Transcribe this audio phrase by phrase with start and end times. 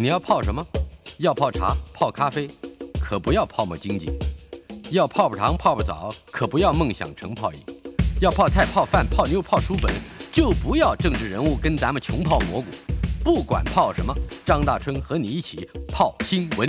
[0.00, 0.64] 你要泡什么？
[1.18, 2.48] 要泡茶、泡咖啡，
[3.00, 4.06] 可不要泡沫经济；
[4.92, 7.58] 要泡泡糖、泡泡澡，可不要梦想成泡影；
[8.20, 9.92] 要泡菜、泡饭、泡妞、泡书本，
[10.30, 12.66] 就不要政治人物跟咱们穷泡蘑菇。
[13.24, 14.14] 不管泡什么，
[14.46, 16.68] 张大春和你一起泡新闻。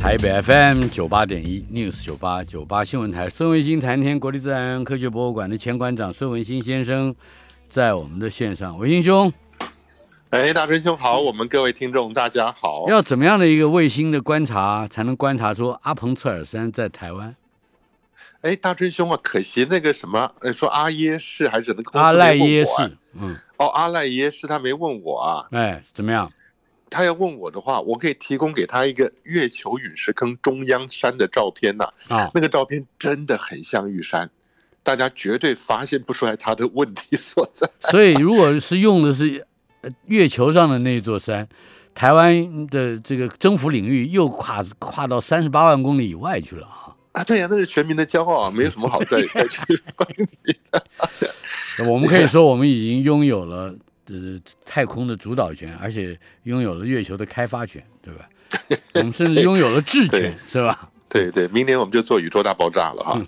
[0.00, 7.14] 台北 FM 九八点一 News 九八九八新闻台，孙文新谈天国立自然科学博物馆的前馆长孙文新先生
[7.68, 9.30] 在我们的线上，文新兄。
[10.36, 12.84] 哎，大春兄好，我们各位听众大家好。
[12.88, 17.34] 要怎么样的一个卫星的观察，才能观察出阿彭策尔山在台湾？
[18.42, 22.70] 哎，大春兄啊，可惜那个什么，呃，说阿耶是还是那个阿赖耶是？
[23.14, 25.48] 嗯，哦，阿赖耶是他没问我啊。
[25.52, 26.30] 哎，怎么样？
[26.90, 31.88] 他要问我的话，我可以提供给他一个月球陨石坑中央山的照片呐。
[32.08, 34.28] 啊，那个照片真的很像玉山，
[34.82, 37.70] 大家绝对发现不出来他的问题所在。
[37.90, 39.46] 所以，如果是用的是。
[40.06, 41.48] 月球上的那座山，
[41.94, 46.94] 台湾的这个征服领域又跨跨到三十八万公里以外去了啊！
[47.12, 50.36] 啊，对呀，那是全民的骄傲啊，没有什么好再再去分析
[50.70, 50.84] 的。
[51.88, 53.74] 我们可以说，我们已经拥有了
[54.08, 58.28] 呃太空的主导权，而且拥有了月球的开发权，对吧？
[58.94, 60.90] 我们甚至拥有了智权， 是吧？
[61.08, 63.22] 对对，明年我们就做宇宙大爆炸了哈！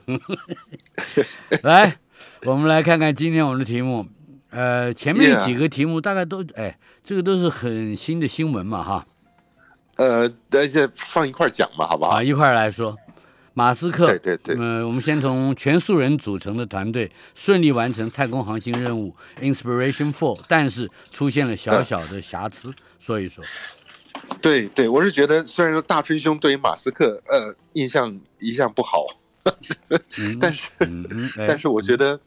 [1.63, 1.97] 来，
[2.45, 4.07] 我们来看看今天我们的题目。
[4.51, 9.07] 呃，前面几个题目大概都哎，这个都是很新的新闻嘛，哈。
[9.97, 12.13] 呃，而且放一块讲嘛，好不好？
[12.13, 12.97] 啊，一块来说，
[13.53, 14.57] 马斯克，对对对。
[14.57, 23.45] 呃，我们先从全素人组成的团队顺利完成太空航行任务 Inspiration Four，但是出现了小小的瑕疵，说一说。
[24.41, 29.05] 对对，我是觉得虽然说大春兄对于马斯克呃印象一向不好，
[30.41, 30.69] 但是
[31.37, 32.19] 但是我觉得。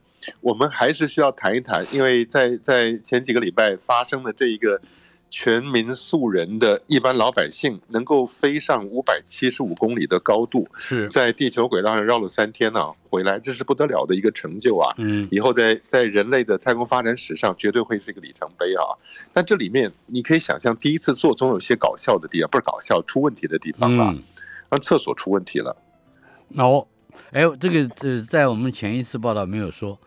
[0.41, 4.81] 我们还是需要谈一谈，因为在在前几个礼拜发生的这一个
[5.29, 14.93] 全民素人的一般老百姓能够飞上五百七十五公里的高度，是在地球轨道上绕了三天呢，回来这是不得了的一个成就啊！
[14.97, 18.83] 嗯，以后在在人类的太空发展史上绝对会是一个里程碑啊！
[19.31, 24.13] 但这里面你可以想象，第一次做总有些搞笑的地方，不是搞笑出问题的地方啊，
[24.69, 25.77] 让厕所出问题了。
[26.57, 26.85] 哦，
[27.31, 29.97] 哎，这个呃，在我们前一次报道没有说。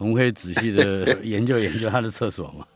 [0.00, 2.66] 我们可以仔细的 研究研究他的厕所嘛？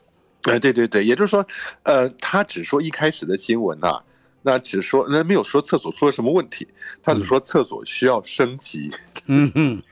[0.44, 1.46] 哎，对对对，也就是说，
[1.84, 3.98] 呃，他只说一开始的新闻呐，
[4.42, 6.68] 那只说那没有说厕所出了什么问题，
[7.02, 8.90] 他只说厕所需要升级。
[9.24, 9.82] 嗯嗯，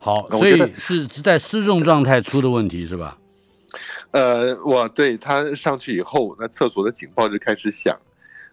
[0.00, 3.16] 好， 所以是在失重状态出的问题是吧？
[4.10, 7.96] 呃，我对他上去以后，那厕所的警报就开始响，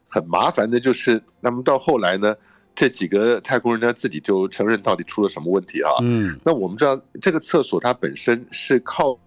[0.08, 2.36] 很麻烦的就是，那么到后来呢？
[2.80, 5.92] 这几个太空人他自己就承认到底出了什么问题啊？
[6.02, 9.20] 嗯，那我们知道这个厕所它本身是靠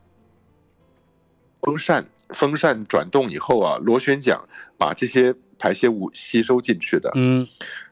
[1.60, 4.40] 风扇，风扇转动以后啊，螺旋桨
[4.78, 7.12] 把这些排泄物吸收进去的。
[7.14, 7.46] 嗯，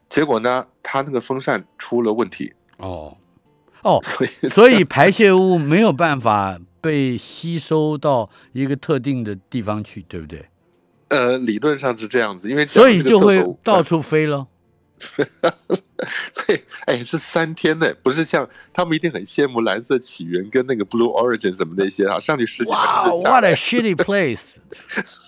[0.09, 2.53] 结果呢，它那个风扇出了问题。
[2.77, 3.15] 哦，
[3.83, 10.43] 哦，所以所以 排泄物没有办法被吸收到一个特定的地方去，对不对？
[11.09, 14.47] 呃，理论上是这样子，因为所以就会到处飞了。
[16.33, 24.55] 所以，哎，是三天呢，不是像他们一定很羡慕蓝色起源跟那个 Blue Origin 什么那些啊，上去十几哇，What a shitty place！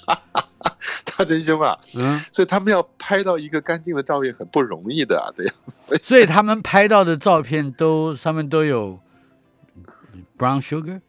[1.05, 5.51] 大真兄啊，嗯，所以他们要拍到一个干净的照片很不容易的啊，对。
[6.01, 8.99] 所以他们拍到的照片都上面都有
[10.37, 11.01] brown sugar？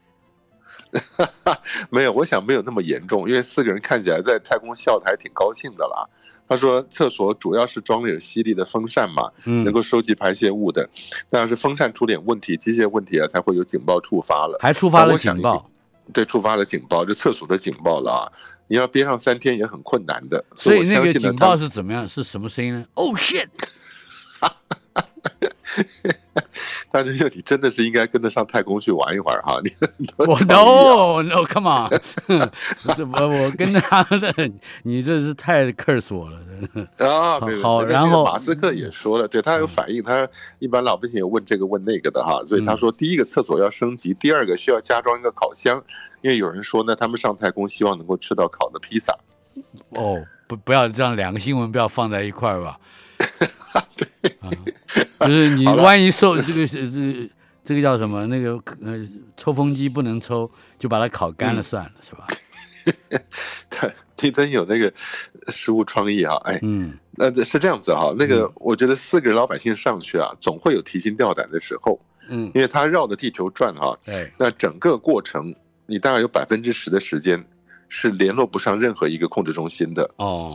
[1.89, 6.07] 没有，我想没有那么严重，因为四个人看起来在太空笑的还挺高兴的啦。
[6.47, 10.87] 他说：“厕所主要是装了有吸力的风扇嘛，能够收集排泄物的。
[11.31, 14.57] 那要是风扇出点问题，机械问题啊，才会有警报触发了。
[14.61, 15.69] 还触发了警报？
[16.13, 18.31] 对，触发了警报，就厕所的警报了啊！
[18.67, 20.45] 你要憋上三天也很困难的。
[20.55, 22.07] 所以那个警报是怎么样？
[22.07, 23.47] 是什么声音呢？Oh shit！”
[26.91, 29.59] 大真兄，你真的是应该跟着上太空去玩一会儿哈！
[29.63, 31.89] 你 我 no no，come on！
[33.11, 34.33] 我我跟他的，
[34.83, 36.39] 你这是太 curse 我了。
[36.97, 40.27] 啊，好，然后马斯克也说了，对他有反应，他
[40.59, 45.83] 一般老百姓有问这个问那个的哈，所以他说，第一个厕所要升级，第二个需要加装一个烤箱，
[46.21, 49.17] 因为有人说呢，他们上太空希望能够吃到烤的披萨。
[49.89, 52.77] 哦，不，不要这样，两个新闻不要放在一块儿吧。
[53.95, 54.07] 对，
[55.19, 57.29] 就是你万一受这个是这
[57.63, 58.25] 这个叫什么？
[58.27, 58.53] 那个
[58.83, 62.27] 呃抽风机不能抽，就把它烤干了算了，是吧？
[63.69, 63.91] 他
[64.21, 64.93] 你真有那个
[65.49, 66.35] 食物创意啊！
[66.45, 68.13] 哎，嗯，那这是这样子哈。
[68.17, 71.99] 那个我觉得四个老百姓上去啊，总会有提心吊胆的时候，
[72.29, 75.55] 嗯，因为他绕着地球转哈，对，那整个过程
[75.87, 77.43] 你大概有百分之十的时间。
[77.87, 80.09] 是联络不上任何一个控制中心的。
[80.15, 80.51] 哦，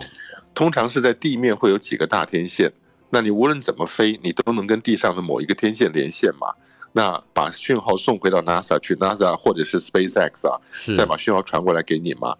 [0.54, 2.72] 通常是在地面会有几个大天线，
[3.10, 6.48] 那你无论怎么飞，你都能跟地上的某一个天线连线嘛。
[6.92, 10.58] 那把讯号送回到 NASA 去，NASA 或者是 SpaceX 啊，
[10.96, 12.34] 再把讯号传过来给你嘛。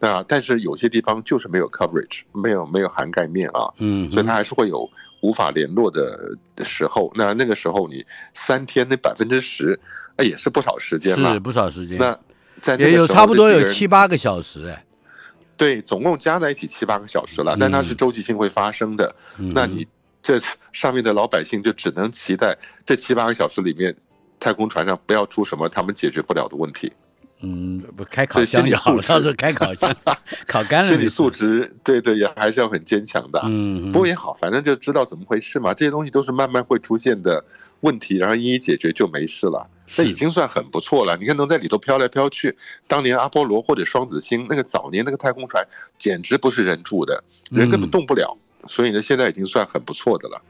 [0.00, 7.12] 那但是有些地方就是没有 coverage，没有没有涵盖面啊，嗯，所以它还是会有无法联络的时候。
[7.14, 8.04] 那那个时候你
[8.34, 9.78] 三天那百分之十，
[10.16, 11.38] 哎也是不少时间是。
[11.38, 12.18] 不少时间，那
[12.60, 14.84] 在那也有差不多有七八个小时哎，
[15.62, 19.14] 对，总共加在一起七八个小时了，但它是周期性会发生的。
[19.38, 19.86] 嗯那你
[20.22, 20.38] 这
[20.72, 23.94] 上面的老百姓就只能期待这七八个小时里面，
[24.40, 26.92] 太空船上不要出什么他们解决不了的问题。
[27.44, 29.92] 嗯不开烤箱就好了，到时候开烤箱
[30.46, 33.40] 烤干了心理素质，对对，也还是要很坚强的。
[33.44, 35.74] 嗯，不过也好，反正就知道怎么回事嘛。
[35.74, 37.44] 这些东西都是慢慢会出现的
[37.80, 39.68] 问题，然后一一解决就没事了。
[39.96, 41.16] 那已经算很不错了。
[41.20, 42.56] 你看能在里头飘来飘去，
[42.86, 45.66] 当年阿波罗或者双子星那个早年那个太空船，
[45.98, 48.36] 简直不是人住的，人根本嗯动不了。
[48.68, 50.42] 所以呢，现在已经算很不错的了。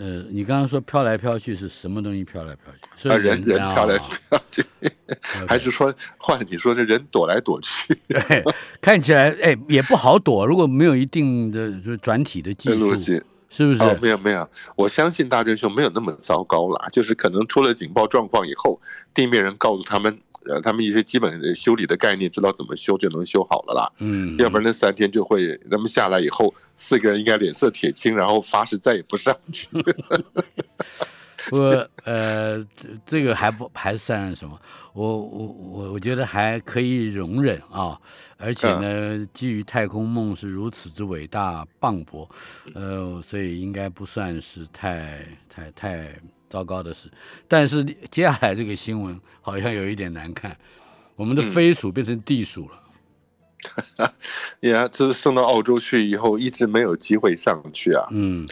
[0.00, 3.02] 呃，你刚刚说飘来飘去是什么东西飘来飘去？
[3.02, 4.64] 是啊，人人啊飘来飘去，
[5.48, 7.98] 还是说换你说这人躲来躲去？
[8.06, 8.44] 对，
[8.80, 12.94] 看起来哎也不好躲，如果没有一定的就是转体的技术，
[13.48, 13.82] 是不是？
[13.82, 18.80] 哦，没有没有，我相信大真兄没有那么糟糕啦，就是可能出了警报状况以后，
[19.14, 23.92] 地面人告诉他们，呃，他们一些基本的修理的概念，知道怎么修就能修好了啦。
[23.98, 29.66] 嗯，要不然那三天就会，他们下来以后，四个人应该脸色铁青，然后发誓再也不上去。
[31.56, 34.60] 我呃，这这个还不还算什么？
[34.92, 37.98] 我我我我觉得还可以容忍啊，
[38.36, 42.28] 而且呢，基于太空梦是如此之伟大磅礴，
[42.74, 46.10] 呃，所以应该不算是太太太
[46.48, 47.08] 糟糕的事。
[47.46, 50.56] 但是接下来这个新闻好像有一点难看，
[51.14, 52.82] 我们的嗯飞鼠变成地鼠了。
[54.60, 58.06] 呀，这送到澳洲去以后，一直没有机会上去啊。
[58.10, 58.44] 嗯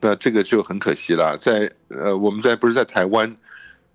[0.00, 1.36] 那这个就很可惜了。
[1.38, 3.36] 在呃，我们在不是在台湾，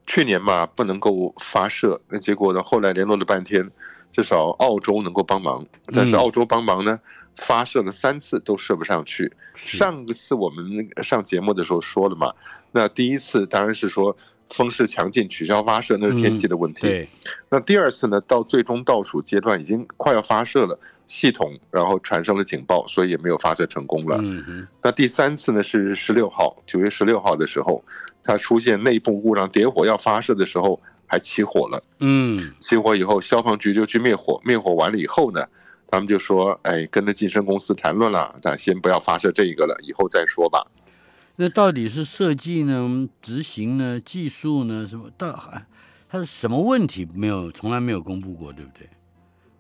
[0.08, 3.72] 去年嘛不能够发射，那结果呢后来联络了半天，
[4.12, 7.00] 至少澳洲能够帮忙，但是嗯澳洲帮忙呢，
[7.36, 9.32] 发射了三次都射不上去。
[9.56, 12.34] 上个次我们上节目的时候说了嘛，
[12.72, 14.18] 那第一次当然是说
[14.52, 16.82] 风势强劲取消发射，那是天气的问题。
[16.82, 17.10] 对，
[17.50, 24.18] 那第二次呢，到最终倒数阶段已经快要发射了，系统然后产生了警报，所以也没有发射成功了。
[24.22, 27.84] 嗯哼，那第三次呢是十六号，九月十六号的时候，
[28.24, 31.84] 它出现内部故障，点火要发射的时候还起火了。
[32.00, 35.46] 嗯起火以后，消防局就去灭火，灭火完了以后呢，
[35.88, 40.68] 他们就说，哎，跟着晋升公司谈论了，咱先不要发射这一个了，以后再说吧。
[41.42, 44.86] 那到底是设计呢、执行呢、技术呢？
[44.86, 45.10] 什么？
[45.18, 45.66] 到还
[46.08, 48.88] 它是什么问题没有，从来没有公布过，对不对？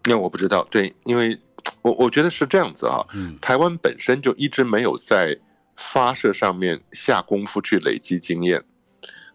[0.04, 1.40] 那我不知道，对，因为
[1.82, 5.36] 我我觉得是这样子啊，嗯台湾本身就一直没有在
[5.76, 8.64] 发射上面下功夫去累积经验。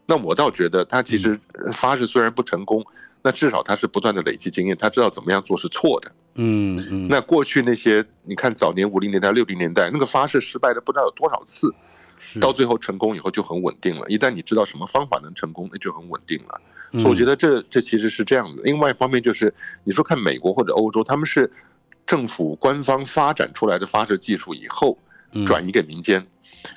[0.07, 2.87] 那我倒觉得他其实呃发射虽然不成功，
[3.23, 6.13] 那至少他是不断的累积经验，他知道怎么样做是错的。
[6.37, 11.75] 嗯嗯，那过去那些你看早年五零年代、六零年代那个发射失败的不知道有多少次，是
[12.41, 14.07] 到最后成功以后就很稳定了。
[14.09, 16.61] 一旦你知道什么方法能成功，那就很稳定了。
[16.93, 18.63] 嗯所以我觉得这这其实是这样的。
[18.63, 19.53] 另外一方面就是，
[19.83, 21.51] 你说看美国或者欧洲，他们是
[22.07, 24.97] 政府官方发展出来的发射技术以后
[25.33, 26.25] 嗯转移给民间，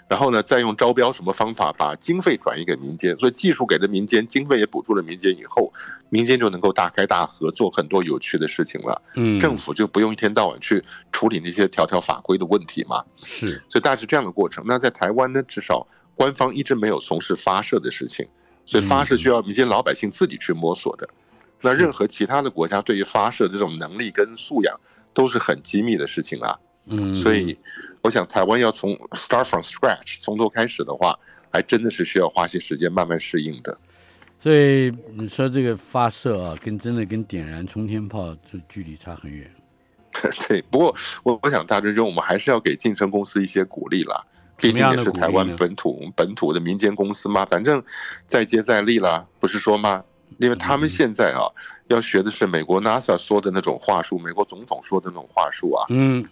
[0.08, 5.74] 然后呢再用招标什么方法把经费转移给民间，所以技术给了民间，经费也补助了民间以后，
[6.10, 9.02] 民间就能够大开大合做很多有趣的事情了。
[9.16, 13.04] 嗯政府就不用一天到晚去处理那些条条法规的问题嘛。
[13.24, 14.64] 是所以大致这样的过程。
[14.68, 18.28] 那在台湾呢，至少官方一直没有从事发射的事情，
[18.66, 21.10] 所以发射需要民间老百姓自己去摸索的。
[21.62, 24.80] 那任何其他的国家对于发射这种能力跟素养
[25.14, 26.60] 都是很机密的事情啊。
[26.86, 27.58] 嗯，所以，
[28.02, 31.18] 我想台湾要从 start from scratch 从头开始的话，
[31.52, 33.78] 还真的是需要花些时间慢慢适应的。
[34.40, 39.50] 所以你说这个发射啊，跟真的跟点燃冲天炮这距离差很远。
[40.48, 44.26] 对，不过我我想大真兄，我们还是要给晋升公司一些鼓励啦。
[44.58, 47.82] 毕竟也是台湾本土本土的民间公司嘛，反正
[48.26, 50.04] 再接再厉啦，不是说吗？
[50.38, 51.48] 因为他嗯们现在啊，
[51.88, 56.26] 要学的是美国 NASA 说的那种话术，美国总统说的那种话术啊，嗯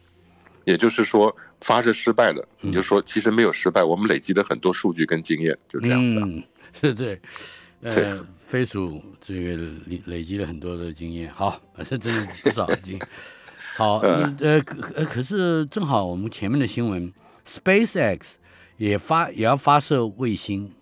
[0.65, 6.23] 也就是说发射失败了，嗯你就说其实没有失败，我们累积了很多数据跟经验，就这样子啊。
[6.25, 7.19] 嗯， 是对。
[7.79, 13.07] 对呃，飞鼠这个累累积了很多的经验，好，这 真的不少经验。
[13.77, 17.13] 好，嗯呃，可呃可是正好我们前面的新闻
[17.47, 18.19] ，SpaceX
[18.77, 20.73] 也发也要发射卫星，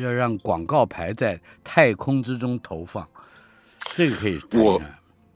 [0.00, 3.08] 要让广告牌在太空之中投放，
[3.94, 4.82] 这个可以我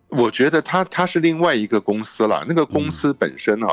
[0.09, 3.69] 我觉得它它是另外一个公司了，那个公司本身啊，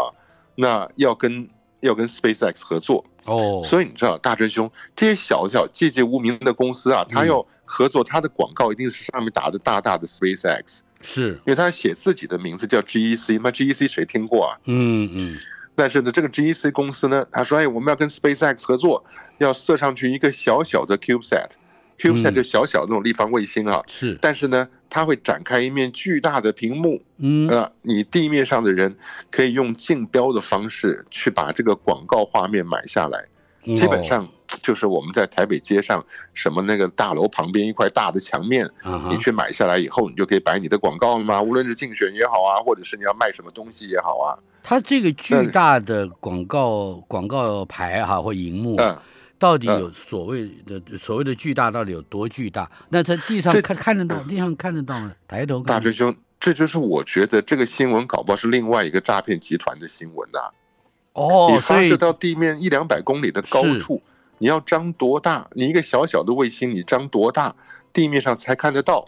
[0.55, 3.05] 那要跟要跟 SpaceX 合作。
[3.25, 11.33] 哦，所以你知道，大真兄这些小小寂寂无名的公司啊，他要合作，他的广告一定是上面打着大大的 SpaceX，是。
[11.45, 14.57] 因为他写自己的名字叫 GEC，那 GEC 谁听过啊？
[14.65, 15.39] 嗯嗯，
[15.75, 19.05] 但是呢，这个 GEC 公司呢，他说，哎，我们要跟 SpaceX 合作，
[19.37, 21.51] 要射上去一个小小的 CubeSat。
[22.01, 28.95] CubeSat 就小小那种立方卫星啊，是，但是呢，它会展开一面巨大的屏幕，嗯，呃，你地面上的人
[29.29, 33.25] 可以用竞标的方式去把这个广告画面买下来，
[33.75, 34.27] 基本上
[34.63, 36.03] 就是我们在台北街上
[36.33, 38.67] 什么那个大楼旁边一块大的墙面，
[39.11, 41.39] 你去买下来以后，你就可以摆你的广告了吗？
[41.39, 48.77] 无论是竞选也好啊，或者是你要卖什么东西也好啊，它这个巨大的广告广告牌哈或荧幕。
[48.77, 48.97] 嗯
[49.41, 52.69] 到底有所谓的所谓的巨大，到底有多巨大？
[52.89, 55.11] 那在地上看看得到，地上看得到吗？
[55.27, 55.77] 抬头看。
[55.77, 60.39] 大追兄，这就是我觉得这个新闻搞不好是另外一个诈骗集团的新闻呐。
[61.13, 64.03] 哦，你发射到地面一两百公里的高处，
[64.37, 65.47] 你要张多大？
[65.53, 67.55] 你一个小小的卫星，你张多大？
[67.91, 69.07] 地面上才看得到。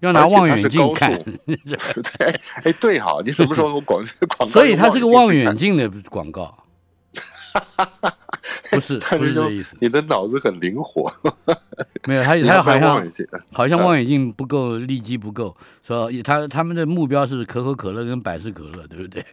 [0.00, 1.12] 要拿望远镜看。
[1.44, 4.02] 对，哎，对哈，你什么时候 广
[4.38, 4.54] 广告？
[4.54, 6.64] 所以它是个望远镜的广告。
[8.70, 9.76] 不是， 不是这意思。
[9.80, 11.12] 你的脑子很灵活。
[12.06, 13.10] 没有，他他好像
[13.52, 19.24] 好像望远镜不够，力机不够，说他他们的目标是可口可乐跟百事可乐，对不对？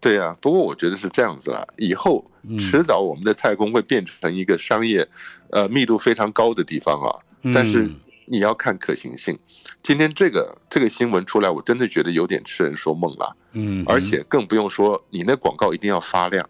[0.00, 2.24] 对呀，不过我觉得是这样子啊，以后
[2.58, 5.06] 迟早我们的太空会变成一个商业，
[5.50, 7.18] 呃，密度非常高的地方啊。
[7.52, 7.90] 但是
[8.26, 9.38] 你要看可行性。
[9.82, 13.36] 今天这个这个新闻出来，我真的觉得有点痴人说梦了。
[13.52, 16.48] 嗯，而且更不用说你那广告一定要发亮。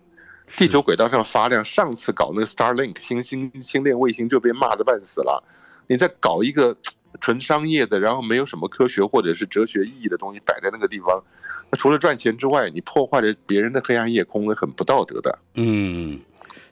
[0.57, 5.43] 地球轨道上发亮，上次搞那个 Starlink 星星星链卫星就被骂的半死了。
[5.87, 6.77] 你再搞一个
[7.21, 11.23] 纯商业的，然后没有什么科学或者是哲学意义的东西摆在那个地方，
[11.71, 15.39] 那除了赚钱之外，你破坏了别人的黑暗夜空，那很不道德的。
[15.55, 16.21] 嗯，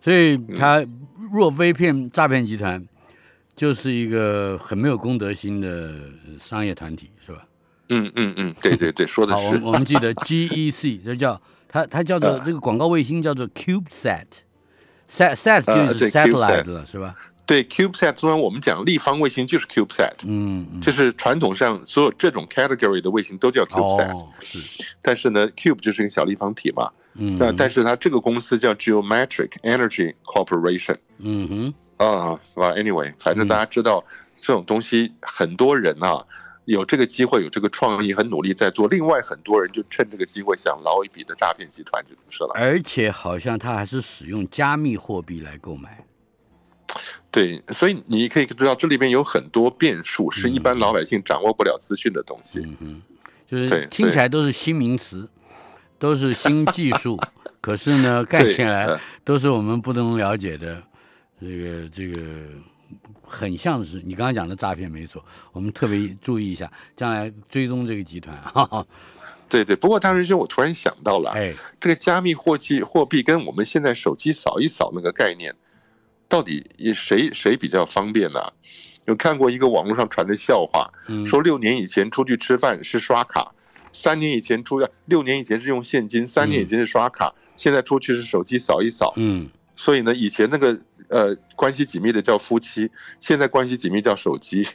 [0.00, 0.84] 所以他
[1.32, 2.86] 若非骗诈骗集团，
[3.56, 5.94] 就是一个很没有公德心的
[6.38, 7.44] 商业团体，是吧？
[7.88, 9.58] 嗯嗯嗯，对对对，说的是。
[9.58, 11.40] 好，我们记得 GEC，这叫。
[11.68, 17.14] 它它叫做这个广告卫星叫做 CubeSat，Sat Sat 就是 satellite 了，是吧？
[17.44, 24.58] 对，CubeSat，虽然我们讲立方卫星就是 CubeSat，嗯，就是传统上所有这种 category 的卫星都叫 CubeSat，是。
[25.00, 34.04] 但是呢，Cube 就是一个小立方体嘛，嗯，那但是它这个公司叫 Geometric Energy Corporation，嗯哼，啊，是吧？Anyway，反正大家知道
[34.36, 36.24] 这种东西，很多人啊。
[36.68, 38.86] 有这个机会，有这个创意，很努力在做。
[38.88, 42.50] 另外，很多人就趁这个机会想捞一笔的诈骗集团就是了。
[42.54, 46.04] 而且，好像他还是使用加密货币来购买。
[47.30, 52.60] 对，所以你可以知道，这里边有很多变数，是一般老百姓掌握不了资讯的东西。
[52.60, 53.02] 嗯哼，
[53.46, 55.26] 就是听起来都是新名词，
[55.98, 57.18] 都是新技术，
[57.62, 60.82] 可是呢，干起来都是我们不能了解的。
[61.40, 62.20] 这个，这个。
[63.22, 65.24] 很像是你刚刚讲的诈骗，没错。
[65.52, 68.36] 我们特别 注意一下，将来追踪这个集团。
[68.36, 68.86] 哈哈。
[69.48, 75.54] 对对，不过大师兄，我突然想到了，哎，这个加密货币货币跟我们现在手机扫一扫那个概念，
[76.28, 78.52] 到底谁谁比较方便呢？
[79.06, 80.92] 有看过一个网络上传的笑话，
[81.26, 83.54] 说六年以前出去吃饭是刷卡，
[83.90, 89.14] 三年以前出六年以前是用现金，三年以前是刷卡，现在出去是手机扫一扫。
[89.16, 90.78] 嗯，所以呢，以前那个。
[91.08, 94.68] 呃，关系紧密的叫夫妻，现在关系紧密叫手机，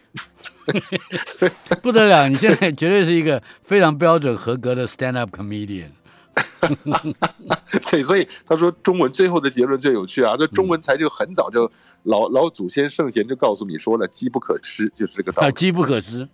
[1.84, 2.28] 不得了！
[2.28, 5.90] 你现在绝对是一个非常标准合格的 stand up comedian。
[7.92, 10.36] 对，所以他说中文最后的结论最有趣啊！
[10.36, 15.54] 这中文才就很早就老老祖先圣贤就告诉你说了，机不可失，就是这个道理。
[15.54, 16.28] 机不可失，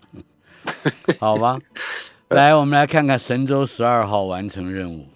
[1.19, 1.59] 好吧。
[2.29, 5.09] 来，我们来看看神舟十二号完成任务。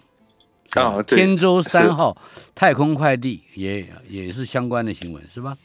[0.75, 2.18] 啊，天舟三号
[2.56, 5.56] 太空快递也也是相关的新闻，是吧？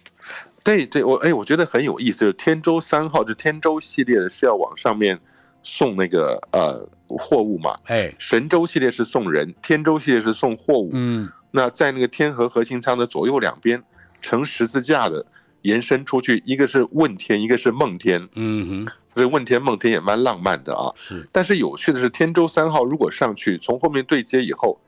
[0.62, 2.20] 对对，我哎，我觉得很有意思。
[2.20, 5.18] 就是天舟三号，就天舟系列的是要往上面
[5.62, 7.78] 送那个呃货物嘛？
[7.86, 10.90] 哎，神舟系列是送人，天舟系列是送货物。
[10.92, 13.82] 嗯，那在那个天河核心舱的左右两边
[14.20, 15.24] 呈十字架的
[15.62, 18.28] 延伸出去，一个是问天，一个是梦天。
[18.34, 20.92] 嗯哼，所以问天梦天也蛮浪漫的啊。
[20.96, 24.78] 是，但是有趣的是，天舟三号如果上去从后面对接以后。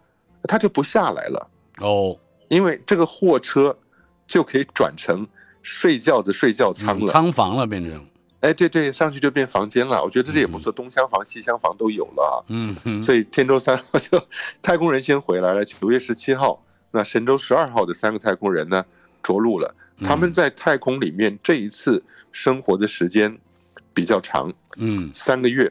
[0.45, 2.19] 他就不下来了哦，
[2.49, 3.79] 因为这个货车
[4.27, 5.27] 就可以转成
[5.63, 8.07] 睡觉的睡觉舱了，仓房了变成。
[8.41, 10.03] 哎，对对，上去就变房间了。
[10.03, 12.35] 我觉得这也不错，东厢房、西厢房都有了啊。
[12.49, 14.27] 嗯，所以天舟三号就
[14.63, 15.63] 太空人先回来了。
[15.67, 18.87] 九月十七号，那神舟十二号的三个太空人呢
[19.23, 19.75] 着陆了。
[20.03, 23.39] 他们在太空里面这一次生活的时间
[23.93, 25.71] 比较长，嗯，三个月。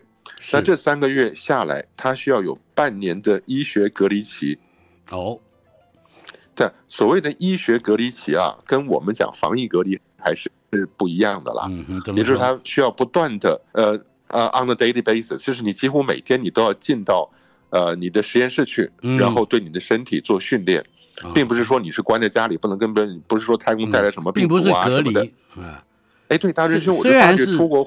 [0.53, 4.57] 那这三个月下来，他需要有半年的医学隔离期。
[5.09, 5.39] 哦，
[6.55, 11.67] 但，所谓的医学隔离期啊，跟我们讲防疫隔离还是是不一样的啦。
[11.69, 17.31] 嗯哼，也就是他需要不断的呃呃 on a daily basis，就是你几乎每天你都要进到
[17.69, 20.85] 呃你的实验室去，然后对你的身体做训练，
[21.33, 25.27] 并不是说你是关在家里不能跟别人，不是说太空带来什么病毒啊什么的。
[25.55, 25.83] 啊，
[26.29, 27.85] 哎，对，大师兄，我就发觉出国，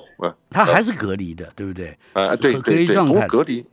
[0.51, 1.97] 他还是隔离的，对不对？
[2.13, 3.65] 啊，对隔离状态，隔离。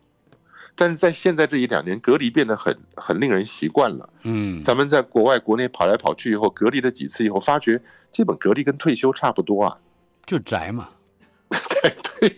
[0.75, 4.09] 但是在现在这一两年，隔离变得很很令人习惯了。
[4.23, 9.77] 嗯，咱们在国外、国内跑来跑去以后，隔离了几次以后，发觉基本隔离跟退休差不多啊，
[10.25, 10.89] 就宅嘛。
[12.21, 12.38] 对，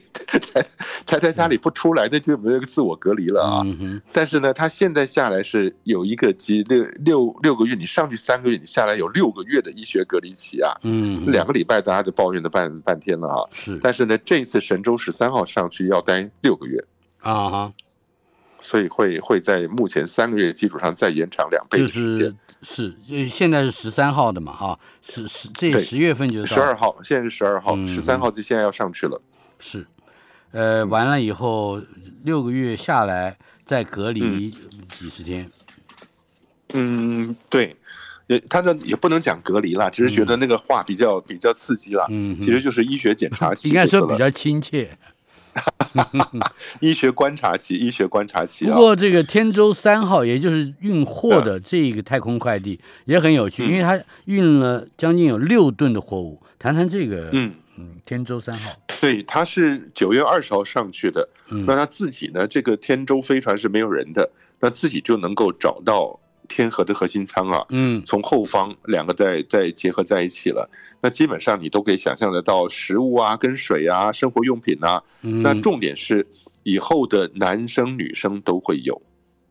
[0.53, 0.65] 宅
[1.05, 3.65] 宅在家里不出来，那就没有个自我隔离了啊。
[4.11, 10.73] 但是呢，他现在下来是有一个几六六六个月，你上去三个月，你下来有六个月的医学隔离期啊。
[10.83, 13.47] 嗯，两个礼拜大家就抱怨了半半天了啊。
[13.51, 16.83] 是，但是呢，这次神舟十三号上去要待六个月
[17.19, 17.73] 啊哈。
[18.63, 29.19] 所以会会在目前三个月基础上再延长两倍的时间，是就现在是十三号的嘛，哈，十十这十月份就是十二号，现在是十二号，十三号就现在要上去了，
[29.57, 29.87] 是，
[30.51, 31.81] 呃，完了以后
[32.23, 35.49] 六个月下来再隔离几十天，
[36.73, 37.75] 嗯，对，
[38.27, 44.97] 也他这也不能讲隔离了，只是觉得那个话比较比较刺激了，嗯，其实就是医学检查 期，应该说比较亲切。
[46.79, 48.65] 医学观察期，医学观察期。
[48.67, 56.41] 不过这个天舟三号，也就是运货的这个太空快递也很有趣，因为它运了将近有六吨的货物。
[56.57, 58.71] 谈谈这个，嗯嗯，天舟三号。
[58.99, 61.29] 对，它是九月二十号上去的。
[61.47, 62.47] 那他自己呢？
[62.47, 66.19] 这个天舟飞船是没有人的，那自己就能够找到。
[66.49, 76.27] 天河的核心舱啊，嗯，从后方两个再再结合在一起了，那基本上你都可以想象得到食物啊、跟水啊、生活用品啊，那重点是
[76.63, 79.01] 以后的男生女生都会有，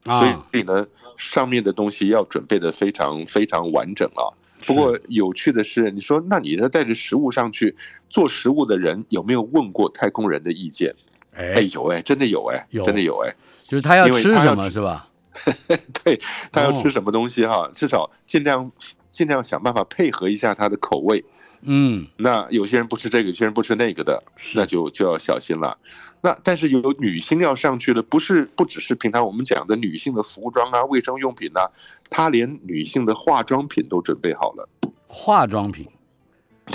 [0.04, 4.36] 所以呢，上面的东西要准备的非常非常完整啊。
[4.66, 7.76] 不过有趣的是，你说那你这带着食物上去
[8.08, 10.94] 做食物的人有没有问过太空人的意见？
[11.34, 13.34] 哎，有哎，真的有哎，真的有哎，
[13.66, 15.08] 就是他要吃什么是吧？
[16.04, 16.20] 对
[16.50, 18.70] 他要吃什么东西哈，至少尽量
[19.10, 21.24] 尽量想办法配合一下他的口味。
[21.62, 24.22] 嗯，那有些人不吃这个，有些人不吃那个的，
[24.56, 25.78] 那就就要小心了。
[26.22, 31.70] 那但是有女星要上去了，不是不只是平常我们讲的女性的服装啊、卫生用品呐，
[32.10, 34.68] 她连女性的化妆品都准备好了。
[35.08, 35.88] 化妆品，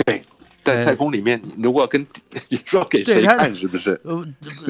[0.04, 0.22] 对，
[0.64, 2.06] 在太空里面，如果跟
[2.50, 4.00] 你说给谁看，是不是？
[4.04, 4.26] 呃，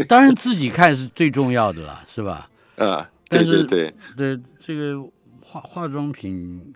[0.08, 2.48] 当然自己看是最重要的了，是吧？
[2.76, 3.10] 啊。
[3.28, 5.02] 但是对对这个
[5.40, 6.72] 化化妆品，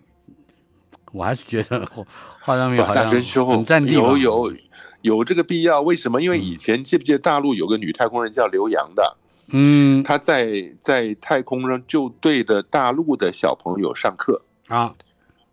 [1.13, 2.03] 我还是觉得化
[2.41, 4.53] 化妆品好像很占地有有
[5.01, 5.81] 有这个必要？
[5.81, 6.21] 为什么？
[6.21, 9.17] 因为以前记不记得大陆有个女太空人叫刘洋的？
[9.47, 14.93] 嗯，她在在太空上就对着大陆的小朋友上课啊，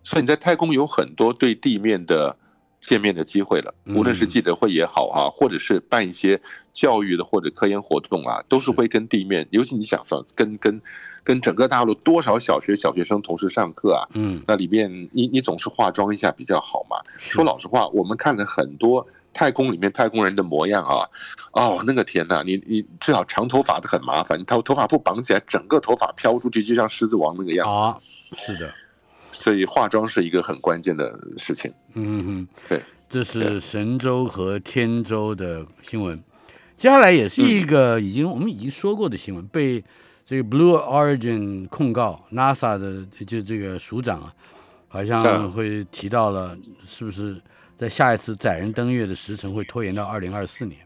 [0.05, 2.37] 所以你在太空有很多对地面的。
[2.81, 6.41] 见面的机会了，无论是记者会也好啊，或者是办一些
[6.73, 10.81] 教育的或者科研活动啊，都是会跟地面，尤其你想说跟跟
[11.25, 16.99] 跟整个大陆多少小学小学生同时上课啊，嗯，那里面你你总是化妆一下比较好嘛。
[17.19, 21.09] 说老实话，我们看了很多太空里面太空人的模样啊，
[21.53, 27.83] 哦，那个天呐，你你最好长头发的很麻烦，头头发不绑起来，整个头发飘出去，就像狮子王那个样子。
[27.83, 27.99] 啊，
[28.35, 28.73] 是的。
[29.31, 31.73] 所以化妆是一个很关键的事情。
[31.95, 36.21] 嗯哼，对，这是神舟和天舟的新闻。
[36.75, 39.85] 接下来也是一个已经我们已经说过的新闻，被
[40.25, 44.35] 这个 Blue Origin 控告 NASA 的就这个署长啊，
[44.89, 47.41] 好像会提到了，是不是
[47.79, 50.79] 在下一次载人登月的时程会拖延到二零二四年？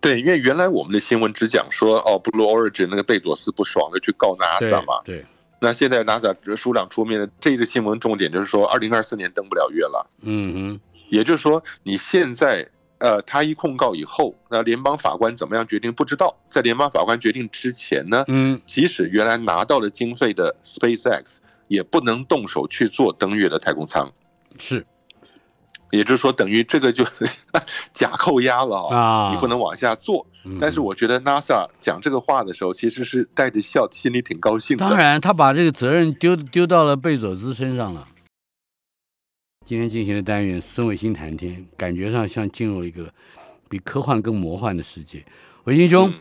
[0.00, 5.26] 对，因为原来我们的新闻只讲说，哦，Blue Origin 那个贝佐斯不爽的去告 NASA 嘛，对。
[5.58, 10.08] 那现在 NASA 署长出面的这个新闻重点就是说，二零二四年登不了月了。
[10.20, 16.36] 嗯哼，也就是说，你现在呃，他一控告以后，那联邦法官怎么样决定不知道。
[16.48, 21.38] 在联邦法官决定之前呢，嗯，即使原来拿到了经费的 SpaceX
[21.68, 24.12] 也不能动手去做登月的太空舱。
[24.58, 24.86] 是。
[25.90, 27.04] 也就是说，等于这个就
[27.92, 29.30] 假扣押了啊！
[29.32, 30.26] 你不能往下做。
[30.60, 34.88] 但是我觉得 NASA 讲这个话的时候，其实是带着笑，心里挺高兴的。
[34.88, 38.06] 当然，他把这个责任丢丢到了贝佐斯身上了。
[39.64, 43.12] 今天进行的单元，孙伟新谈天，感觉上像进入了一个
[43.68, 45.24] 比科幻更魔幻的世界。
[45.64, 46.12] 伟新兄，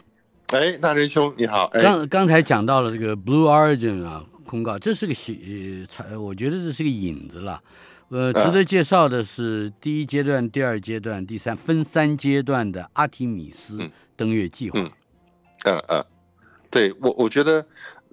[0.47, 1.69] 哎，大仁兄你好。
[1.73, 7.61] 刚刚才讲到了这个 Blue Origin 啊，公告，这是个喜，呃，我觉得这是个引子了。
[8.09, 14.79] 呃，值得介绍的是第一阶段、第二阶段、第三分三阶段的阿提米斯登月计划。
[14.79, 14.91] 嗯。
[15.87, 16.05] 嗯，
[16.69, 17.65] 对我我觉得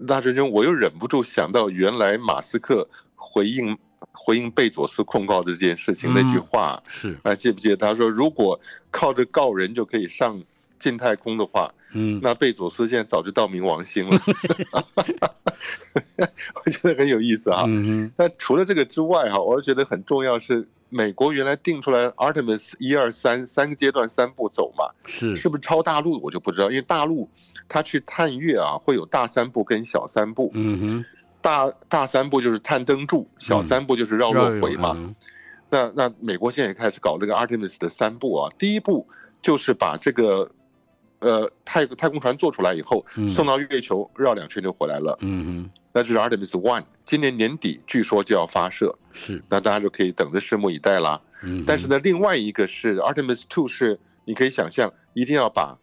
[0.06, 3.76] 大师兄，我又忍不住想到原来马斯克回应
[4.12, 7.18] 回应贝佐斯控告的这件事情那句话，是。
[7.22, 8.58] 啊，记不记得他说如果
[8.90, 10.42] 靠着告人就可以上
[10.82, 14.20] 进太空的话，嗯那贝佐斯现在早就到冥王星了。
[16.64, 17.62] 我觉得很有意思啊。
[17.66, 27.30] 嗯哼那除了这个之外哈，我觉得很重要是美国原来定出来 Artemis 一二三三个阶段三步走嘛，是是不是超大陆我就不知道，因为大陆
[27.68, 31.04] 它去探月啊会有大三步跟小三步，嗯哼
[31.40, 34.94] 大大三步就是探灯柱，小三步就是绕落回嘛。
[34.96, 35.14] 嗯
[35.74, 39.08] 那那美国现在也开始搞这个 Artemis 的三步啊，第一步
[39.40, 40.50] 就是把这个
[41.22, 45.70] 呃太太空船做出来以后嗯，送到月球绕两圈就回来了，嗯哼。
[45.94, 49.42] 那就是 Artemis One，今年年底据说就要发射，是。
[49.48, 51.20] 那大家就可以等着拭目以待啦。
[51.42, 55.78] 嗯但是呢，另外一个是 Artemis Two 是你可以想象，一定要把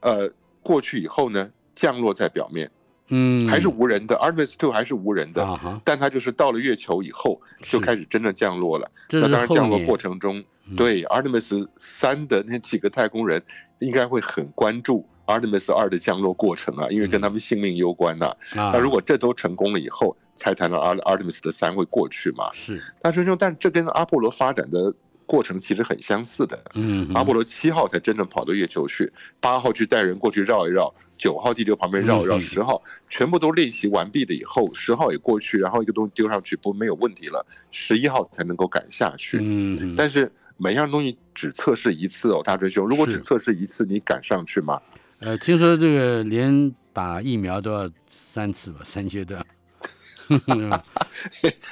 [0.00, 2.70] 呃过去以后呢降落在表面，
[3.08, 3.48] 嗯。
[3.48, 8.90] 还是无人的 Artemis Two 还是无人的，啊但它就是到了月球以后就开始真正降落了。
[9.10, 10.76] 那当然，降落过程中，嗯。
[10.76, 13.42] 对 Artemis 三的那几个太空人
[13.78, 22.50] 应该会很关注 Artemis 二的降落过程啊，因为跟他们性命攸关呐、啊那如果这都成功了以后，才谈到 Art Artemis 的三会过去嘛。
[22.52, 24.94] 是但是说，但这跟阿波罗发展的
[25.26, 26.58] 过程其实很相似的。
[26.74, 39.38] 嗯阿波罗七号才真正跑到月球去，八号去带人过去绕一绕，九号地球旁边绕一绕，十号全部都练习完毕了以后，十号也过去，然后一个东西丢上去不没有问题了，十一号才能够赶下去。
[39.42, 44.82] 嗯但是每样东西只测试一次哦，大追兄，如果只测试一次，你敢上去吗？
[45.20, 49.44] 呃，听说这个连打疫苗都要三次吧，三阶段。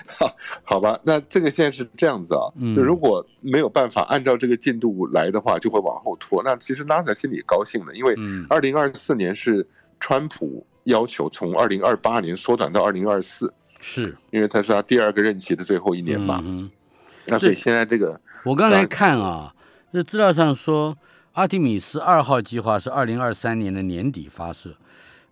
[0.06, 6.42] 好， 好吧，那这个现在是这样子啊，嗯就如果没有办法按照这个进度来的话，就会往后拖。
[6.42, 9.68] 那其实 NASA 心里也高兴的，因为嗯二零二四年是
[10.00, 16.40] 川普要求从二零二八年缩短到二零二四，是因为他是他第二个任期的最后一年嘛。
[16.42, 16.70] 嗯哼
[17.26, 19.54] 那所以对现在这个我刚才看啊，
[19.92, 20.96] 这资料上说，
[21.32, 24.76] 阿提米斯二号计划是二零二三年的年底发射，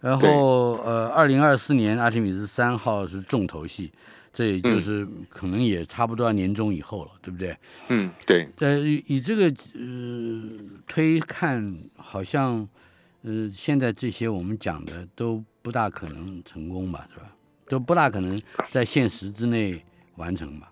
[0.00, 3.92] 然后呃，二零二四年阿提米斯三号是重头戏，
[4.33, 7.57] 这也就是可能也差不多要年终以后了，对不对？
[7.88, 10.48] 嗯，对，在以以这个呃
[10.87, 12.68] 推看，好像
[13.22, 17.26] 呃现在这些我们讲的都不大可能成功吧，是吧？
[17.68, 18.38] 都不大可能
[18.70, 19.83] 在现实之内
[20.16, 20.68] 完成吧？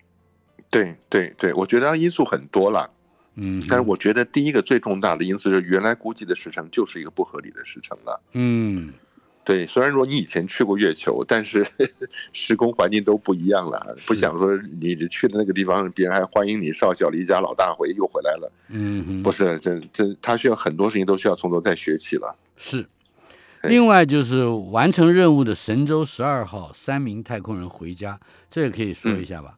[0.73, 2.91] 对，对，对，我觉得因素很多了。
[3.35, 8.21] 嗯，但是我觉得第一个最重大的因素就是原来估计的时程就是一个不合理的时程了。
[8.33, 8.93] 嗯
[9.45, 11.67] 对，虽然说你以前去过月球，但是
[12.33, 22.37] 时空环境都不一样了，不想说你去的那个地方，别人还欢迎你少小离家老大回又回来了，嗯哼，不是这这他需要很多事情都需要从头再学起了。
[22.57, 22.87] 是。
[23.63, 28.19] 另外就是完成任务的神舟十二号三名太空人回家，
[28.51, 29.57] 这个可以说一下吧？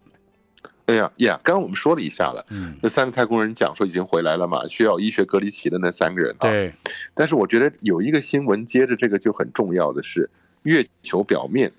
[0.87, 6.49] 哎呀呀，刚刚我们说了一下了，嗯，那三个太空人讲说已经回来了嘛，需要医学隔离期的那三个人啊。
[6.49, 6.75] 对，
[7.15, 10.29] 但是我觉得有一个新闻接着这个就很重要的是
[10.63, 11.73] 月球表面，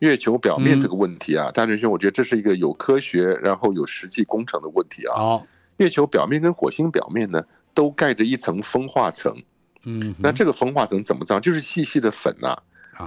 [0.00, 5.16] 月球表面这个问题啊，大仁兄，我觉得这是一个有科学然后有实际工程的问题啊。
[5.16, 9.44] 好，月球表面跟火星表面呢，都盖着一层风化层。
[9.84, 11.38] 嗯，那这个风化层怎么造？
[11.38, 12.62] 就是细细的粉呐、啊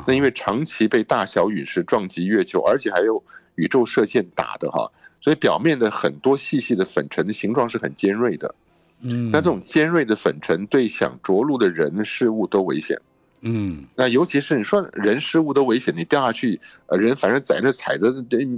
[0.05, 3.23] 那因为长期被大小陨石撞击月球，而且还有
[3.55, 8.55] 宇宙射线打的哈，所以表面的很多细细的粉尘的形状是很尖锐的。
[9.01, 13.01] 嗯，那这种尖锐的粉尘对想着陆的人事物都危险。
[13.41, 18.12] 嗯那尤其是你说人事物都危险，你掉下去，呃，人反正在那踩着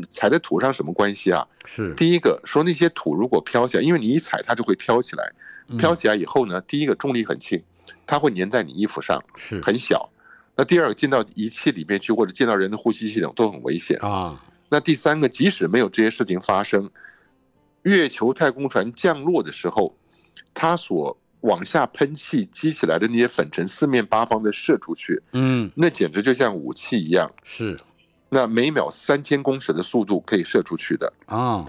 [0.09, 1.47] 踩在土上什么关系啊？
[1.65, 5.33] 是第一个说那些土如果飘起来，因为你一踩它就会飘起来，
[5.67, 7.61] 嗯飘起来以后呢，第一个重力很轻，
[8.07, 10.09] 它会粘在你衣服上，是很小。
[10.55, 13.99] 那第二个进到仪器里面去，或者进到人的呼吸系统都很危险。
[13.99, 16.91] 啊，那第三个，即使没有这些事情发生，
[17.81, 19.97] 月球太空船降落的时候，
[20.53, 27.33] 它所往下喷气激起来的那些粉尘，四面八方的射出去，嗯那简直就像武器一样。
[27.43, 27.75] 是
[28.29, 31.65] 那每秒三千公尺的速度可以射出去的，啊，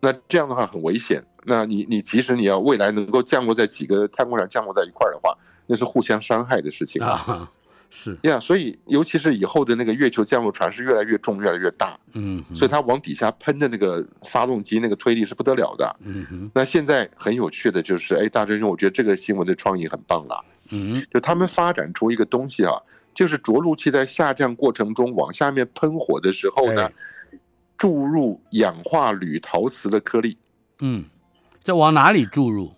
[0.00, 1.26] 那这样的话很危险。
[1.44, 7.52] 那你你即使你要未来能够降落在几个太空船降落在一块儿的话，那是互相伤害的事情啊。
[7.86, 15.96] 啊是呀所以尤其是以后的那个月球降落船是越来越重，越来越大，嗯，所以它往底下喷的那个发动机那个推力是不得了的。
[16.00, 20.44] 嗯哼那现在很有趣的就是，哎，大真兄，我觉得这个新闻的创意很棒了。
[20.72, 22.72] 嗯就他们发展出一个东西啊，
[23.14, 26.92] 就是着陆器在下降过程中往下面喷火的时候呢哎，
[27.78, 30.36] 注入氧化铝陶瓷的颗粒。
[30.80, 31.04] 嗯，
[31.62, 32.72] 这往哪里注入？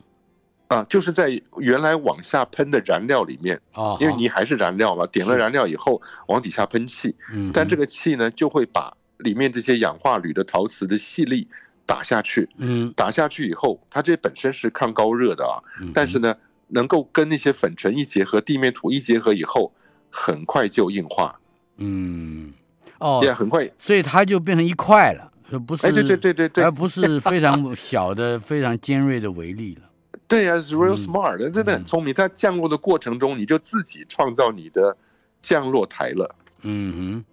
[0.69, 11.49] 啊，就是在原来往下喷的燃料里面，啊，因为你还是燃料嘛，点了燃料以后往底下喷气，嗯，但这个气呢就会把里面这些氧化铝的陶瓷的细粒
[11.87, 16.37] 打下去，嗯，打下去以后，它这本身是抗高热的啊，嗯但是呢，
[16.69, 19.73] 能够跟那些粉尘一结合，地面土一结合以后，
[20.11, 21.41] 很快就硬化，
[21.79, 22.53] 嗯，
[22.99, 29.88] 哦，也很快，所以它就变成一块了，而不是哎，对对对对对而，不是非常小的、 非常尖锐的微粒了。
[30.29, 32.15] 对呀、是 real 嗯 smart，真的嗯很聪明。
[32.15, 34.97] 在降落的过程中，你就自己创造你的
[35.43, 36.37] 降落台了。
[36.63, 37.25] 嗯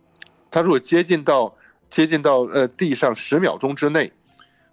[0.49, 1.55] 它如果接近到
[1.89, 4.13] 接近到呃地上十秒钟之内，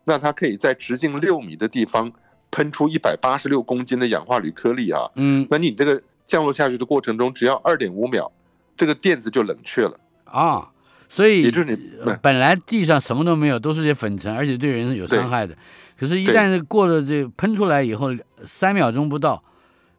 [0.05, 2.13] 那它可以在直径六米的地方
[2.51, 5.11] 喷出一百八十六公斤的氧化铝颗粒啊。
[5.17, 8.31] 嗯那你这个降落下去的过程中，只要二点五秒，
[8.77, 9.99] 这个垫子就冷却了。
[10.25, 10.72] 啊，
[11.15, 15.55] 所以也就是你呃本来地上什么都没有，都是些粉尘，而且对人是有伤害的。
[15.99, 18.09] 可是，一旦过了这喷出来以后，
[18.47, 19.45] 三秒钟不到，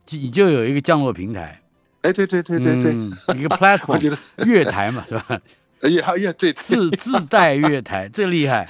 [0.07, 1.61] 就你就有一个降落平台，
[2.01, 5.39] 哎，对对对对对，嗯一个 我 platform 月台嘛，是吧？
[5.81, 8.65] 哎呀哎呀，对，自自带月台，最厉害。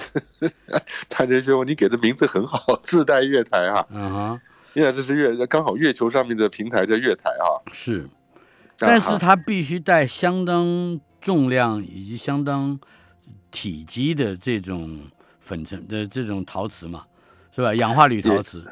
[1.08, 3.86] 谭仁兄，你给的名字很好，自带月台啊。
[3.90, 4.40] 嗯哼，
[4.74, 7.64] 因为这是月，刚好月球上面的平台叫月台啊。
[7.72, 8.06] 是，
[8.76, 12.78] 但是啊它必须带相当重量以及相当
[13.50, 15.00] 体积的这种
[15.40, 17.06] 粉尘的这种陶瓷嘛，
[17.50, 17.74] 是吧？
[17.74, 18.62] 氧化铝陶瓷。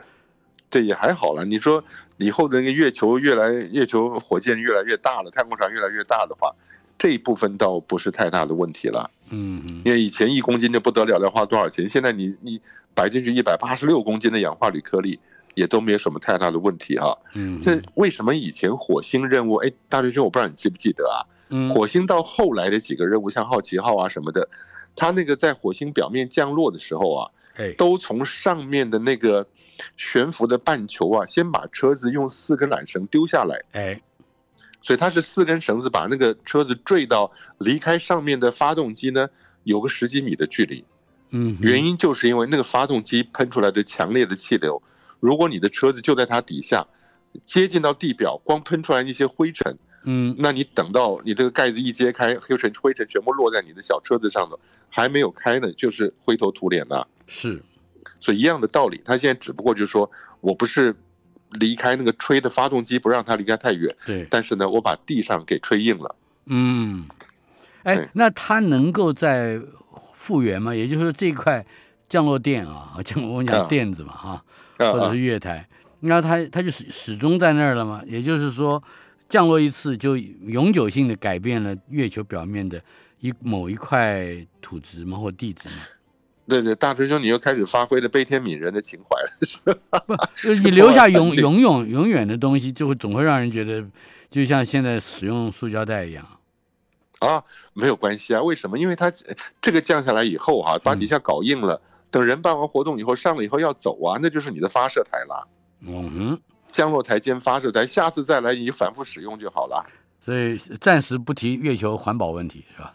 [0.68, 1.46] 对也还好了。
[1.46, 1.82] 你说
[2.18, 6.54] 以后的那个月球越来月球火箭越来越大了，太空船越来越大的话，
[6.98, 9.10] 这一部分倒不是太大的问题了。
[9.30, 11.88] 嗯哼，因为以前一公斤就不得了，要花多少钱？
[11.88, 12.60] 现在你你
[12.92, 15.18] 摆进去一百八十六公斤的氧化铝颗粒，
[15.54, 17.16] 也都没有什么太大的问题啊。
[17.32, 19.54] 嗯，这为什么以前火星任务？
[19.56, 21.24] 哎，大学生，我不知道你记不记得啊？
[21.52, 21.70] 嗯。
[21.70, 24.48] 火星到后来的几个任务，像好奇号啊什么的，
[24.96, 29.46] 它那个在火星表面降落的时候啊，哎，都从上面的那个
[29.96, 34.00] 悬浮的半球啊，先把车子用四根缆绳丢下来，哎，
[34.80, 39.28] 所以它是四根绳子把那个车子坠到离开上面的发动机呢，
[39.62, 40.84] 有个十几米的距离。
[41.34, 44.82] 嗯，原因就是因为那个发动机喷出来的强烈的气流，
[45.18, 46.86] 如果你的车子就在它底下，
[47.46, 57.06] 接近到地表，光喷出来那些灰尘，嗯那你等到你这个盖子一揭开，灰尘灰尘全部落在你的小车子上头，还没有开呢，就是灰头土脸的。
[57.26, 57.62] 是，
[58.20, 60.10] 所以一样的道理，他现在只不过就是说
[60.40, 60.94] 我不是
[61.52, 66.14] 离开那个吹的发动机，不让它离开太远，对，但是呢，我把地上给吹硬了。
[66.46, 67.06] 嗯，
[67.84, 69.60] 哎，那它能够在
[70.14, 70.74] 复原吗？
[70.74, 71.64] 也就是说，这块
[72.08, 74.44] 降落垫啊，降我们讲啊垫子嘛，哈，
[74.78, 75.68] 或者是月台，
[76.00, 78.02] 那它它就始始终在那儿了嘛？
[78.06, 78.82] 也就是说，
[79.32, 82.78] 降落一次就永久性的改变了月球表面的
[83.20, 85.76] 一某一块土质嘛，或地质嘛？
[86.46, 89.56] 对对，大师兄，你又开始发挥了悲天悯人的情怀了，是
[89.88, 89.98] 吧？
[90.00, 93.82] 不，就是你留下永永永永远的东西，就会总会让人觉得，
[94.28, 96.26] 就像现在使用塑胶袋一样。
[97.20, 97.42] 啊，
[97.72, 98.78] 没有关系啊，为什么？
[98.78, 99.10] 因为它
[99.62, 105.48] 这个降下来以后哈、把底下搞硬了，等人办完活动以后上了以后要走啊，那就是你的发射台了，
[105.80, 106.40] 嗯哼，
[106.72, 109.86] 降落台兼发射台，下次再来你反复使用就好了。
[110.24, 112.94] 所以暂时不提月球环保问题，是吧？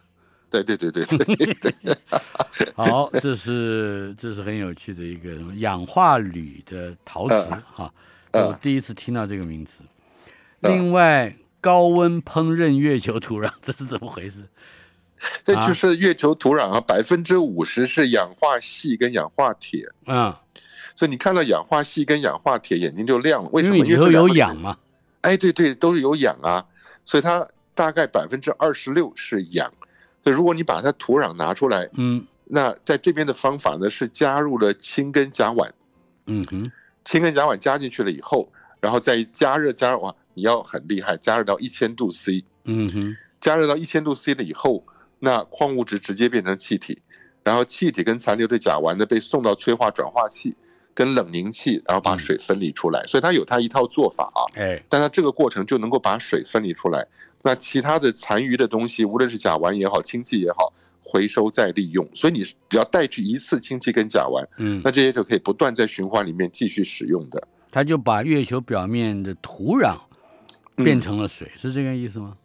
[0.49, 1.97] 对对对对对对，
[2.73, 7.93] 好，这是这是很有趣的一个什么氧化铝的陶瓷嗯哈，
[8.31, 9.83] 嗯我第一次听到这个名词。
[9.83, 9.87] 嗯
[10.61, 14.43] 另外，高温烹饪月球土壤，这是怎么回事？
[15.43, 20.33] 这就是月球土壤啊，百分之五十是氧化锡跟氧化铁，嗯，
[20.97, 23.49] 所以你看到氧化锡跟氧化铁，眼睛就亮了。
[23.53, 23.77] 为什么？
[23.77, 24.57] 因为里头有氧。
[24.57, 24.77] 嘛。
[25.21, 26.65] 哎，对对，都是有氧啊，
[27.05, 29.71] 所以它大概百分之二十六是氧。
[30.23, 35.71] 所以如果你把它土壤拿出来，嗯那在这边的方法呢是加入了氢跟甲烷，
[36.25, 36.71] 嗯哼，
[37.05, 44.85] 氢跟甲烷加进去了以后，然后再加热加热哇，你要很厉害，加热到一千度 C，嗯哼，加热到一千度 C 了以后，
[45.19, 47.01] 那矿物质直接变成气体，
[47.43, 50.55] 然后气体跟残留的甲烷呢被送到催化转化器
[50.97, 54.41] 跟冷凝器，然后把嗯水分离出来，所以它有它一套做法啊。
[54.55, 57.05] 哎，但它这个过程就能够把水分离出来。
[57.43, 62.09] 那其他的残余的东西，无论是甲烷也好，氢气也好，回收再利用。
[62.15, 67.47] 所以你只要带去一次氢气跟甲烷，嗯那，这些就可以不断在循环里面继续使用的。
[67.69, 69.99] 它就把月球表面的土壤
[70.77, 72.35] 嗯变成了水，是这个意思吗？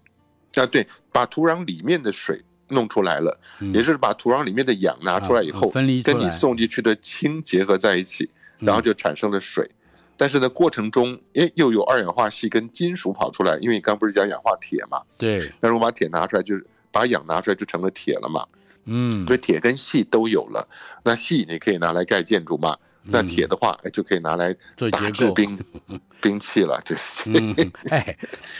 [0.57, 8.29] 啊，对，把土壤里面的水弄出来了，嗯也就是把土壤里面的氧拿出来以后，啊分离跟你送进去的氢结合在一起，
[8.63, 9.71] 然后嗯就产生了水。
[10.17, 15.03] 但是呢，过程中，诶，又有二氧化锡跟金属跑出来，因为你刚不是讲氧化铁嘛？
[15.19, 18.47] 对，那如果把铁拿出来，就是把氧拿出来，就成了铁了嘛。
[18.85, 20.69] 嗯所以铁跟锡都有了。
[21.05, 25.59] 那锡你可以拿来盖建筑嘛，那铁的话，哎，就可以拿来做结构打制兵
[26.21, 26.81] 兵 器了。
[26.85, 26.97] 对，
[27.27, 27.55] 嗯，
[27.91, 28.17] 哎，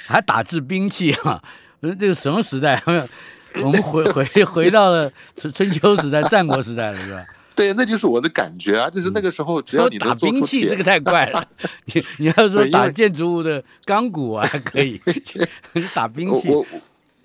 [0.07, 1.43] 还打制兵器啊？
[1.81, 2.83] 呃这个什么时代？
[3.63, 7.25] 我们回回回到了春春秋时代、战国时代了，是吧？
[7.55, 11.47] 对，那就是我的感觉啊，就是那个时候，只要你打兵器，这个太 怪了。
[11.87, 15.01] 你你要说打建筑物的钢骨啊， 还可以，
[15.95, 16.49] 打兵器。
[16.49, 16.67] 我我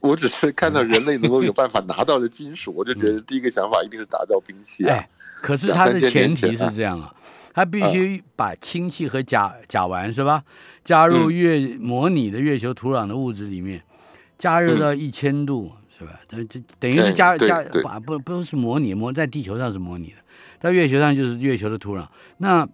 [0.10, 4.96] 我只是看到人类能够有办法拿到的金属，我就觉得第一个想法一定是打造兵器啊。
[4.96, 5.10] 哎，
[5.42, 7.14] 可是它的前提是这样啊，
[7.54, 10.44] 它必须把氢气和甲甲烷是吧，
[10.84, 13.82] 加嗯入月模拟的月球土壤的物质里面，
[14.38, 16.20] 加热到一千度是吧？
[16.28, 20.18] 这这等于是加加对把不不是模拟模在地球上是模拟的，
[20.60, 22.08] 在月球上就是月球的土壤。
[22.38, 22.68] 那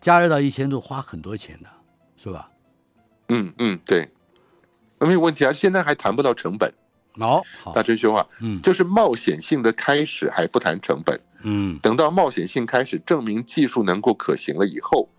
[0.00, 1.68] 加热到一千度花很多钱的，
[2.16, 2.48] 是吧？
[3.28, 4.08] 嗯嗯，对，
[4.98, 5.52] 那没有问题啊。
[5.52, 6.72] 现在还谈不到成本，
[7.18, 15.10] 哦，好大，真兄啊，嗯就是冒险性的开始还不谈成本，嗯等到冒险性开始证明技术能够可行了以后，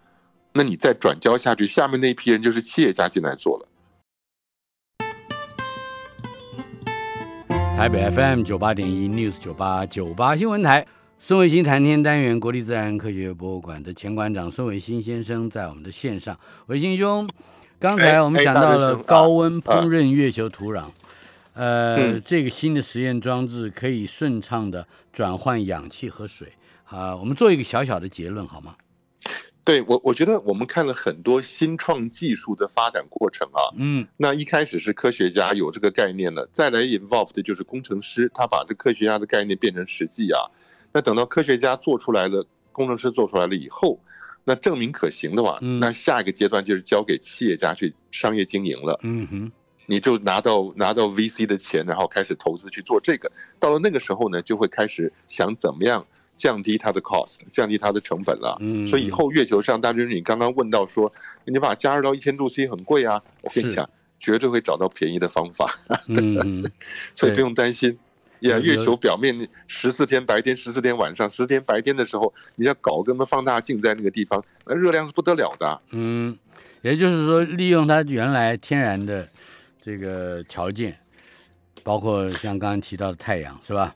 [0.51, 3.67] 那你再转交下去，下面那一批人就是企业家进来做了。
[7.75, 10.85] 台北 FM 九八点一 News 九八九八新闻台，
[11.19, 16.39] 孙伟新谈天单元，国立自然科学博物馆的前馆长孙伟新先生在我们的线上。
[16.67, 17.27] 伟新兄，
[17.79, 20.85] 刚才哎我们哎讲到了高温烹饪月球土壤，
[21.55, 26.53] 呃，嗯这个新的实验装置可以顺畅的转换氧气和水。
[26.85, 28.75] 啊，我们做一个小小的结论好吗？
[29.65, 33.71] 对我，我觉得我们看了很多新创技术的发展过程啊。
[33.77, 40.51] 嗯那一开始是科学家有这个概念了，再来 involve 的就是工程师，他把这科学家的概念变成实际啊。
[40.91, 43.99] 那等到科学家做出来了，工程师做出来了以后，
[44.43, 48.99] 那证明可行的话，嗯那下一个阶段就是交给企业家去商业经营了。
[49.03, 49.51] 嗯哼，
[49.85, 53.31] 你就拿到拿到 VC 的钱，然后开始投资去做这个。
[53.59, 58.57] 到了那个时候呢，就会开始想怎么样降低它的 cost，降低它的成本了。
[58.59, 61.11] 嗯，所以以后月球上，大军你刚刚问到说，
[61.45, 65.73] 你把它加热到一千度 C 很贵啊，我跟你讲，绝对会找到便宜的方法，
[66.07, 66.71] 嗯嗯对
[67.15, 67.97] 所以不用担心。
[68.39, 75.79] 呀，有月球表面十四天白天，十四天晚上，十天白天的时候，你要搞个什么放大镜在那个地方，那热量是不得了的。
[75.91, 76.37] 嗯，
[76.81, 79.29] 也就是说，利用它原来天然的
[79.81, 80.97] 这个条件，
[81.83, 83.95] 包括像刚刚提到的太阳，是吧？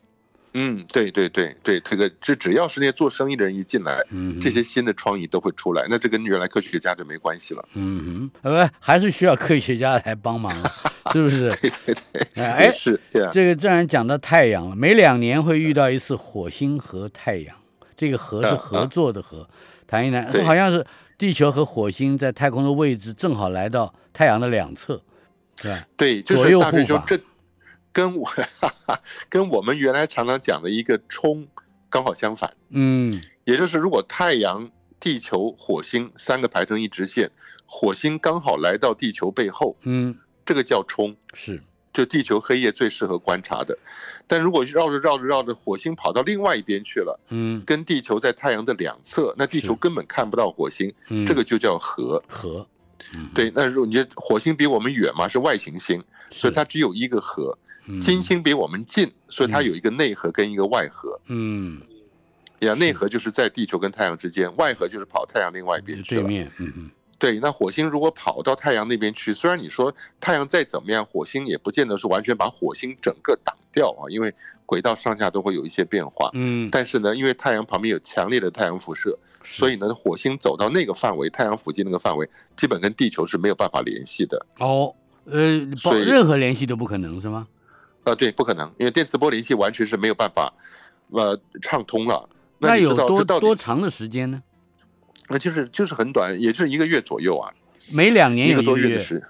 [0.60, 7.64] 嗯，对对对对，这个这只要是那些做生意的人一进来，嗯，这些新的创意都会出来，那这跟原来科学家就没关系了。
[7.76, 10.52] 嗯哼，呃，还是需要科学家来帮忙，
[11.14, 11.50] 是不是？
[11.62, 11.96] 对 对
[12.34, 13.00] 对，哎是。
[13.32, 17.56] 这个自然讲到太阳了，每两年会遇到一次火星和太阳，
[17.96, 19.48] 这个“合”是嗯合作的“和”，
[19.86, 20.84] 谈一谈，对好像是
[21.18, 25.00] 地球和火星在太空的位置正好来到太阳的两侧，
[25.62, 25.86] 对吧？
[25.96, 27.06] 对，就左右是大师护法
[27.98, 31.48] 跟我哈哈跟我们原来常常讲的一个冲
[31.90, 37.32] 刚好相反，嗯也就是如果太阳、地球、火星三个排成一直线，
[37.66, 41.16] 火星刚好来到地球背后，嗯，这个叫冲。
[41.34, 43.76] 是，就地球黑夜最适合观察的，
[44.28, 52.22] 但如果绕着绕着绕着，火星跑到另外一边去了，嗯跟地球在太阳的两侧，那地球根本看不到火星，嗯，这个就叫合。
[52.28, 52.68] 和，
[53.18, 57.58] 嗯，对，那如果你火星比我们远嘛，是外行星，所以它只有一个核。
[57.88, 61.20] 嗯金星比我们近，所以它有一个内核跟一个外核。
[61.28, 61.82] 嗯
[62.60, 66.22] 呀，内核就是在地球跟太阳之间，外核就是跑太阳另外一边去了。
[66.22, 74.34] 对面，嗯嗯对，那火星如果跑到太阳那边去，虽然你说太阳再怎么样，火星也不见得是完全把火星整个挡掉啊，因为
[74.66, 76.30] 轨道上下都会有一些变化。
[76.34, 84.46] 嗯，但是呢，因为太阳旁边有强烈的太阳辐射，所以以呢，火星走到那个范围，太阳附近那个范围，基本跟地球是没有办法联系的。
[84.60, 84.94] 哦，
[85.26, 87.48] 呃，包所以任何联系都不可能是吗？
[88.08, 90.54] 呃，对，不可能，因为电磁波联系完全是没有办法，
[91.10, 92.30] 呃，畅通了。
[92.60, 94.42] 你知道有多多长的时间呢？
[95.28, 97.52] 那就是就是很短，也就是一个月左右啊，
[97.92, 99.22] 每两年一个一个，多月的时。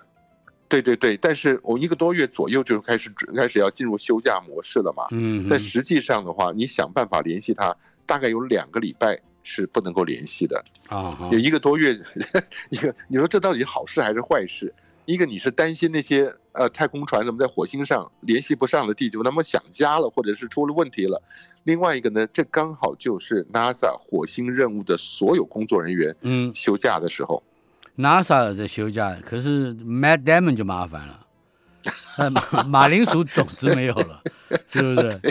[0.70, 5.08] 对对对，但是我一个多月左右就开始开始要进入休假模式了嘛。
[5.10, 11.98] 嗯，但实际上的话，你想办法联系他，大概有两个礼拜是不能够联系的，啊有，一个多月，
[12.70, 14.72] 一个你说这到底好事还是坏事？
[15.08, 21.24] 一个你是担心那些呃太空船怎么在火星上联系不上了地球，那么想家了，或者是出了问题了。
[21.64, 27.42] 另外一个呢，这刚好就是 NASA 火星任务的所有工作人员嗯休假的时候。
[27.98, 31.26] ，NASA 在休假，可是 Matt Damon 就麻烦了，
[32.18, 34.22] 呃马马铃薯种子没有了，
[34.68, 35.22] 是不是？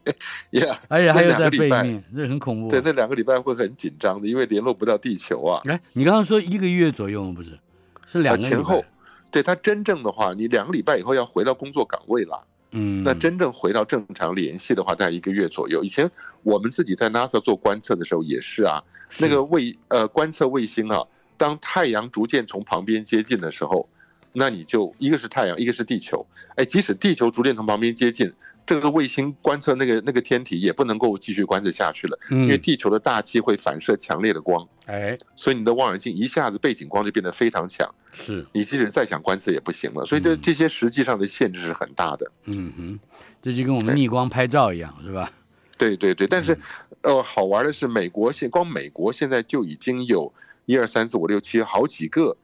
[0.50, 2.80] Yeah，而且还有个礼拜背面，这很恐怖对，。
[2.82, 5.60] 那两个礼拜会很紧张的，因为联络不到地球啊。
[5.66, 7.30] 哎，你刚刚说一个月左右？
[7.32, 7.58] 不是，
[8.06, 8.82] 是两前后。
[9.30, 12.46] 对他真正的话，你两个礼拜以后要回到工作岗位了。
[12.72, 15.84] 嗯，那真正回到正常联系的话，在一个月左右。
[15.84, 16.10] 以前
[16.42, 18.82] 我们自己在 NASA 做观测的时候也是啊，
[19.20, 21.04] 那个卫呃观测卫星啊，
[21.36, 23.88] 当太阳逐渐从旁边接近的时候，
[24.32, 28.32] 那你就一个是太阳，一个是地球，哎，即使地球逐渐从旁边接近。
[28.66, 38.44] 这个卫星观测那个那个天体也不能够继续观测下去了，因为地球的大气会反射强烈的光，哎，所以你的望远镜一下子背景光就变得非常强，是。
[38.52, 42.32] 你即使再想观测也不行了，所以这这些实际上的限制是很大的。
[42.46, 43.00] 嗯哼，
[43.40, 45.30] 这就跟我们逆光拍照一样，是吧？
[45.78, 46.58] 对对对，但是，
[47.02, 50.32] 呃，好玩的是，美国现光美国现在就已经有
[50.64, 52.36] 一二三四五六七好几个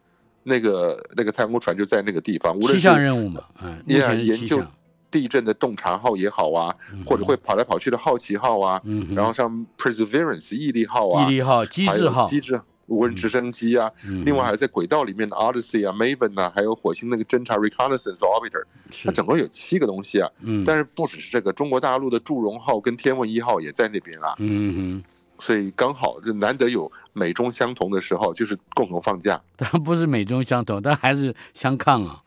[0.45, 4.65] 那个那个太空船就在那个地方，无论气象任务嘛，嗯，研究。
[5.13, 6.75] 地震的洞察号也好啊，
[7.07, 8.83] 或者会跑来跑去的好奇号啊，
[9.15, 13.91] 然后像 Perseverance 毅力号啊，毅力号、机智号、机智无人直升机啊，
[14.25, 18.65] 另外还在轨道里面的 Odyssey 啊、Maven 啊，还有火星那个侦察 Reconnaissance Orbiter，
[19.05, 20.29] 它总共有七个东西啊。
[20.41, 24.35] 嗯，但是不只是这个，中国大陆的祝融号跟天问一号也在那边啊。
[24.39, 25.05] 嗯哼，
[25.39, 29.41] 所以刚好就难得有美中相同的时候，就是共同放假。
[29.57, 32.21] 但不是美中相同，但还是相抗啊。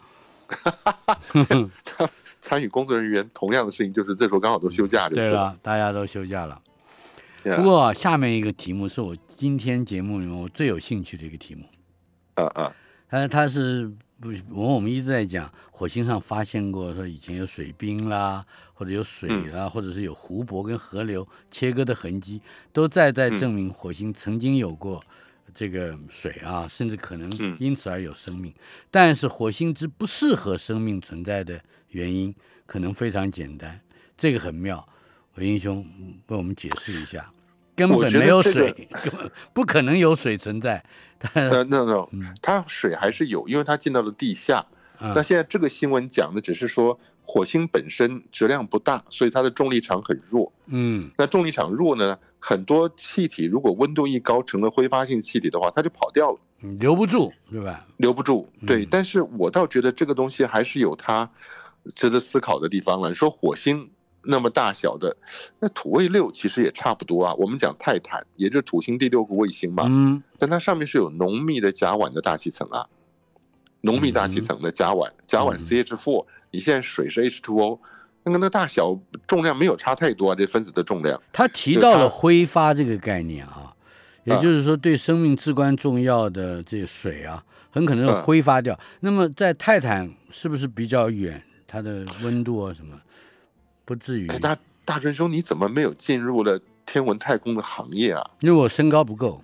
[2.46, 6.62] 参与工作人员同样的事情，就是这时候刚好都休假的对了，大家都休假了。
[7.56, 11.66] 不过下面一个题目是我今天节目里面我最有兴趣的一个题目。
[12.36, 12.76] 啊啊，
[13.10, 14.30] 它它是不？
[14.52, 22.40] 我我们一直在讲火星上发现过说以前有水冰啦，或者有水啦，或者是有湖泊跟河流切割的痕迹，
[22.72, 25.04] 都在在证明火星曾经有过
[25.52, 28.54] 这个水啊，甚至可能因此而有生命。
[28.92, 31.60] 但是火星之不适合生命存在的。
[31.96, 32.36] 原因
[32.66, 33.80] 可能非常简单，
[34.18, 34.86] 这个很妙，
[35.36, 35.86] 伟英兄
[36.28, 37.32] 为我们解释一下，
[37.74, 40.84] 根本没有水，根本不可能有水存在。
[41.34, 42.06] 呃，那那
[42.42, 44.66] 它水还是有，因为它进到了地下。
[45.00, 50.52] 那现在这个新闻讲的只是说火星本身质量不大，所以它的重力场很弱。
[50.66, 56.40] 嗯，那重力场弱呢，很多气体如果温度一高成了挥发性气体的话，它就跑掉了，
[56.78, 57.88] 留不住，对吧？
[57.96, 58.86] 留不住，对。
[58.86, 61.30] 但是我倒觉得这个东西还是有它。
[61.94, 63.10] 值得思考的地方了。
[63.10, 63.90] 你说火星
[64.24, 65.18] 那么大小的，
[65.60, 67.34] 那土卫六其实也差不多啊。
[67.36, 69.86] 我们讲泰坦，也就是土星第六个卫星嘛。
[69.88, 70.24] 嗯。
[70.40, 72.88] 但它上面是有浓密的甲烷的大气层啊，
[73.82, 76.26] 浓密大气层的甲烷，甲烷 CH4。
[76.52, 77.80] 你现在水是 H2O，
[78.24, 81.22] 那个那大小重量没有差太多啊，这分子的重量。
[81.34, 83.76] 他提到了挥发这个概念啊，
[84.24, 88.80] 也就是说对生命至关重要的这水啊，很可能会挥发掉。
[89.02, 91.44] 那么在泰坦是不是比较远？
[91.68, 93.02] 它的温度啊什么，
[93.86, 94.28] 不至于。
[94.28, 98.32] 大大专兄，你怎么没有进入了天文太空的行业啊？
[98.40, 99.42] 因为我身高不够。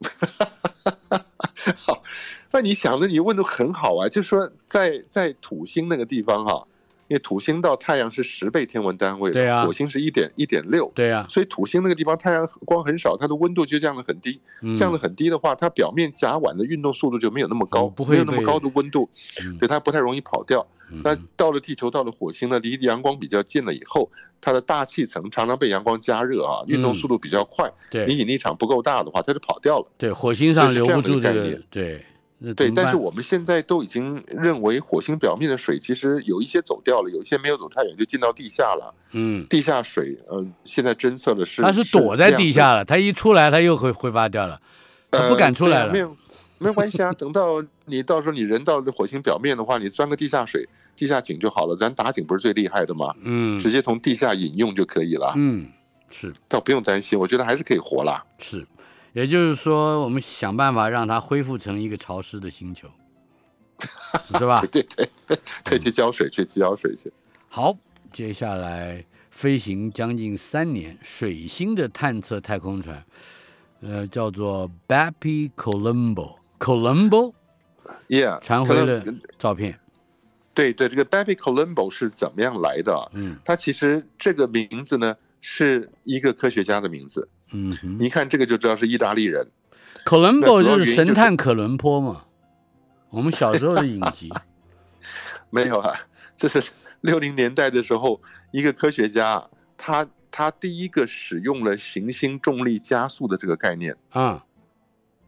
[1.76, 2.02] 好，
[2.50, 6.66] 那你想的，你问的很好啊，就说在在土星那个地方哈。
[7.10, 14.40] 因为土星到太阳是十倍天文单位，对啊，火星是一点一点六，对啊，所以土星那个地方太阳光很少，它的温度就降得很低，
[14.76, 19.10] 降得很低的话，它表面甲烷的运动速度就没有那么高，没有那么高的温度，
[19.58, 20.64] 所以它不太容易跑掉。
[21.02, 24.08] 那到了地球，到了火星呢，离阳光比较近了以后，
[24.40, 27.68] 它的大气层常常被阳光加热啊，运动速度比较快，
[28.06, 29.86] 你引力场不够大的话，它就跑掉了。
[29.98, 32.04] 对，火星上留不住这个，对。
[32.56, 38.94] 对，但是我们现在都已经认为火星表面的水其实有一些走掉了，有一些没有走太远就进到地下了。
[39.12, 44.58] 嗯，地下水，呃，现在侦测的是它是躲在地下了，它一出来它又会挥发掉了，
[45.10, 45.92] 它不敢出来了。
[45.92, 46.16] 没有，
[46.58, 50.66] 没有关系啊，等到你到时候你人到了火星表面的话，你钻个地下水、
[50.96, 51.76] 地下井就好了。
[51.76, 53.14] 咱打井不是最厉害的吗？
[53.22, 55.34] 嗯，直接从地下饮用就可以了。
[55.36, 55.68] 嗯，
[56.08, 58.24] 是，倒不用担心，我觉得还是可以活啦。
[58.38, 58.66] 是，
[59.12, 62.88] 也就是说，我们想办法让它恢复成一个潮湿的星球。
[64.38, 64.60] 是吧？
[64.70, 65.08] 对对
[65.64, 67.10] 对，去浇水，去浇水去。
[67.48, 67.74] 好，
[68.12, 73.02] 接下来飞行将近三年，水星的探测太空船，
[73.80, 79.02] 呃，叫做 Bappy Colombo，Colombo，Yeah，传回了
[79.38, 79.80] 照片。
[80.52, 83.10] 对对，这个 Bappy Colombo 是怎么样来的？
[83.14, 87.28] 嗯，它其实这个名字呢是一个科学家的名字。
[87.52, 89.48] 嗯，你看这个就知道是意大利人。
[90.04, 92.24] Colombo 就是神探可伦坡嘛。
[93.10, 94.30] 我们小时候的影集。
[95.50, 95.94] 没有啊，
[96.36, 96.62] 这是
[97.00, 98.22] 六零年代的时候，
[98.52, 103.96] 一个科学家，他他第一个使用了行星重力加速的这个概念。
[104.10, 104.44] 啊，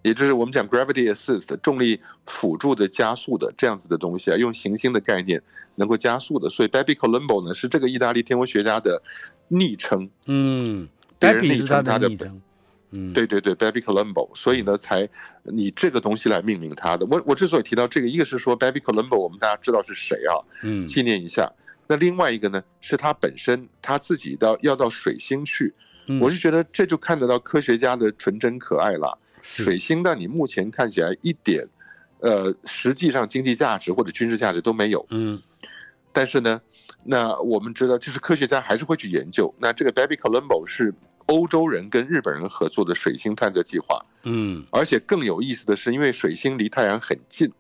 [0.03, 5.43] 也就是我们讲 gravity assist 重力辅助的加速的这样子的东西啊，用行星的概念
[5.75, 9.03] 能够加速的，所以 Bebi Colombo 呢是这个意大利天文学家的
[9.49, 10.89] 昵称，嗯
[11.23, 12.41] ，Bepi 是他的昵称。
[12.95, 15.09] 嗯，对对对，Baby Columbo，所以呢，才
[15.45, 17.07] 以这个东西来命名它的。
[17.07, 20.37] 我我之所以提到这个，一个是说 Baby Columbo，我们大家知道是谁啊？
[20.62, 21.51] 嗯，纪念一下。
[21.87, 25.73] 那另外一个呢，是他本身他自己到要到水星去，
[26.07, 29.18] 嗯我是觉得这就看得到科学家的纯真可爱了。
[29.41, 31.66] 是水星呢，你目前看起来一点，
[32.20, 35.07] 呃，实际上经济价值或者军事价值都没有。
[35.09, 35.41] 嗯
[36.12, 36.61] 但是呢，
[37.05, 39.55] 那我们知道，就是科学家还是会去研究。
[39.59, 40.93] 那这个 Baby Columbo 是
[41.27, 47.53] 欧洲人跟日本人合作的水星探测计划，嗯而且更有意思的是，因为水星离太阳很近，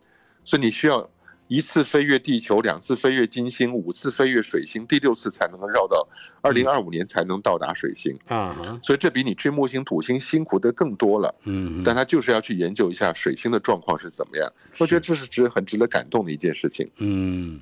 [0.44, 1.08] 所以你需要
[1.48, 6.08] 一次飞越地球，两次飞越金星，五次飞越水星，第六次才能够绕到
[6.40, 8.18] 二零二五年才能到达水星。
[8.26, 11.34] 啊哈所以这比你追木星、土星辛苦的更多了。
[11.44, 14.50] 嗯，但他就是要去研究一下水星的状况是怎么样。
[14.78, 16.90] 我觉得这是值很值得感动的一件事情。
[16.96, 17.60] 嗯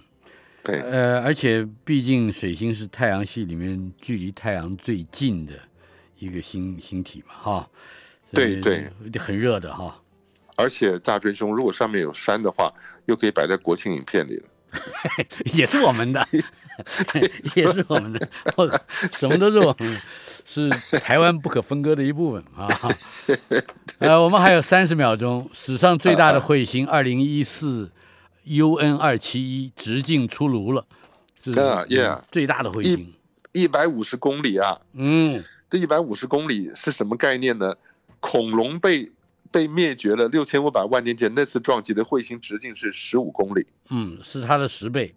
[0.62, 5.53] 对，呃，而且毕竟水星是太阳系里面距离太阳最近的
[6.20, 7.68] 一个星星体嘛，哈。
[8.32, 10.00] 对对，很热的哈。
[10.54, 12.72] 而且大追兄，如果上面有山的话，
[13.06, 14.44] 又可以摆在国庆影片里了。
[15.52, 16.24] 也是我们的，
[17.56, 18.28] 也是我们的，
[19.10, 20.00] 什么都是我们，
[20.46, 22.68] 是台湾不可分割的一部分啊。
[23.98, 27.90] 呃，我们还有三十秒钟，史上最大的彗星二零一四
[28.44, 30.86] UN 二七一直径出炉了，
[31.40, 33.12] 这是啊，yeah 最大的彗星。
[33.50, 37.76] 一百五十公里啊，嗯，这一百五十公里是什么概念呢？
[38.18, 39.12] 恐龙被
[39.52, 43.64] 被灭绝了六千五百万年前，那次撞击的彗星直径是十五公里。
[43.88, 45.14] 嗯，是它的十倍。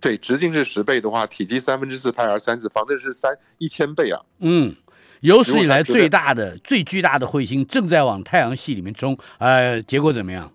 [0.00, 4.20] 对，直径是十倍的话，体积三分之四派 r 三次方，那是三一千倍啊！
[4.40, 4.74] 嗯，
[5.20, 10.52] 有史以来最大的、最巨大的彗星正在往太阳系里面冲，呃，结果怎么样？